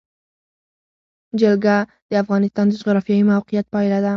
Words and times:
جلګه 1.39 1.77
د 2.09 2.11
افغانستان 2.23 2.65
د 2.67 2.71
جغرافیایي 2.81 3.23
موقیعت 3.31 3.65
پایله 3.73 3.99
ده. 4.05 4.09